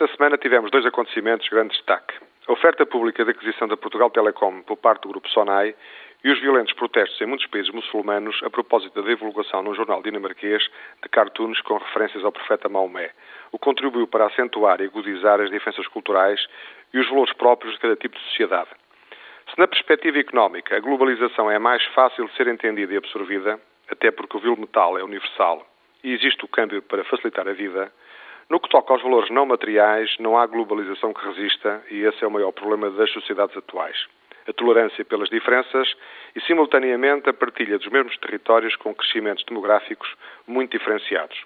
[0.00, 2.14] Esta semana tivemos dois acontecimentos de grande destaque.
[2.46, 5.74] A oferta pública de aquisição da Portugal Telecom por parte do Grupo Sonai
[6.22, 10.62] e os violentos protestos em muitos países muçulmanos a propósito da divulgação num jornal dinamarquês
[11.02, 13.10] de cartoons com referências ao profeta Maomé,
[13.50, 16.46] o que contribuiu para acentuar e agudizar as diferenças culturais
[16.94, 18.70] e os valores próprios de cada tipo de sociedade.
[19.52, 23.58] Se na perspectiva económica a globalização é mais fácil de ser entendida e absorvida,
[23.90, 25.66] até porque o vil metal é universal
[26.04, 27.92] e existe o câmbio para facilitar a vida,
[28.50, 32.26] no que toca aos valores não materiais, não há globalização que resista e esse é
[32.26, 34.06] o maior problema das sociedades atuais.
[34.46, 35.94] A tolerância pelas diferenças
[36.34, 40.08] e, simultaneamente, a partilha dos mesmos territórios com crescimentos demográficos
[40.46, 41.38] muito diferenciados.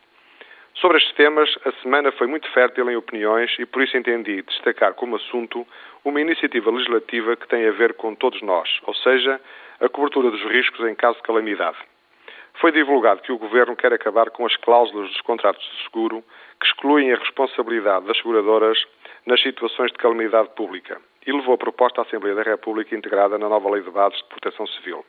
[0.74, 4.94] Sobre estes temas, a semana foi muito fértil em opiniões e por isso entendi destacar
[4.94, 5.66] como assunto
[6.04, 9.40] uma iniciativa legislativa que tem a ver com todos nós, ou seja,
[9.80, 11.76] a cobertura dos riscos em caso de calamidade.
[12.60, 16.22] Foi divulgado que o Governo quer acabar com as cláusulas dos contratos de seguro
[16.60, 18.78] que excluem a responsabilidade das seguradoras
[19.26, 23.48] nas situações de calamidade pública e levou a proposta à Assembleia da República integrada na
[23.48, 25.04] nova Lei de Bases de Proteção Civil.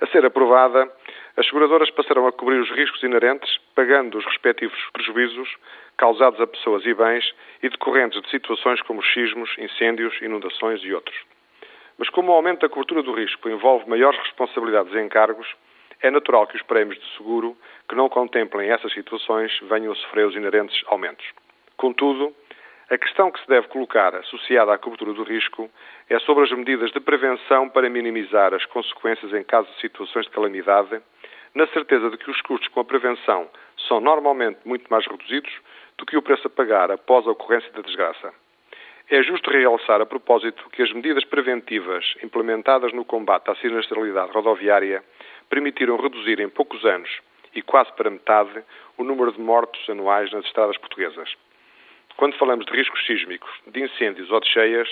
[0.00, 0.90] A ser aprovada,
[1.36, 5.48] as seguradoras passarão a cobrir os riscos inerentes, pagando os respectivos prejuízos
[5.96, 11.16] causados a pessoas e bens e decorrentes de situações como sismos, incêndios, inundações e outros.
[11.96, 15.46] Mas como o aumento da cobertura do risco envolve maiores responsabilidades e encargos,
[16.04, 17.56] é natural que os prémios de seguro
[17.88, 21.24] que não contemplem essas situações venham a sofrer os inerentes aumentos.
[21.78, 22.34] Contudo,
[22.90, 25.70] a questão que se deve colocar associada à cobertura do risco
[26.10, 30.32] é sobre as medidas de prevenção para minimizar as consequências em caso de situações de
[30.32, 31.00] calamidade,
[31.54, 33.48] na certeza de que os custos com a prevenção
[33.88, 35.52] são normalmente muito mais reduzidos
[35.96, 38.30] do que o preço a pagar após a ocorrência da desgraça.
[39.10, 45.04] É justo realçar a propósito que as medidas preventivas implementadas no combate à sinistralidade rodoviária
[45.48, 47.10] permitiram reduzir em poucos anos
[47.54, 48.62] e quase para metade
[48.98, 51.34] o número de mortos anuais nas estradas portuguesas.
[52.16, 54.88] Quando falamos de riscos sísmicos, de incêndios ou de cheias,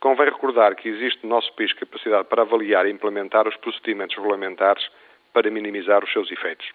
[0.00, 4.88] convém recordar que existe no nosso país capacidade para avaliar e implementar os procedimentos regulamentares
[5.32, 6.68] para minimizar os seus efeitos.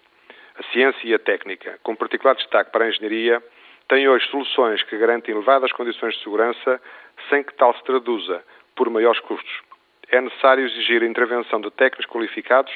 [0.58, 3.42] A ciência e a técnica, com particular destaque para a engenharia,
[3.88, 6.80] têm hoje soluções que garantem elevadas condições de segurança
[7.28, 9.62] sem que tal se traduza por maiores custos.
[10.08, 12.72] É necessário exigir a intervenção de técnicos qualificados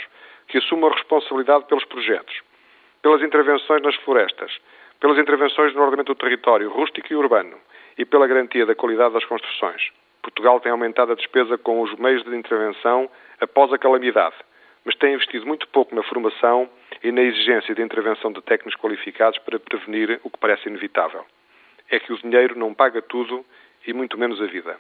[0.49, 2.41] que assumam a responsabilidade pelos projetos,
[3.03, 4.59] pelas intervenções nas florestas,
[5.01, 7.57] pelas intervenções no ordenamento do território rústico e urbano
[7.99, 9.91] e pela garantia da qualidade das construções.
[10.23, 13.11] Portugal tem aumentado a despesa com os meios de intervenção
[13.41, 14.37] após a calamidade,
[14.85, 16.69] mas tem investido muito pouco na formação
[17.03, 21.25] e na exigência de intervenção de técnicos qualificados para prevenir o que parece inevitável.
[21.91, 23.45] É que o dinheiro não paga tudo
[23.87, 24.79] e muito menos a vida.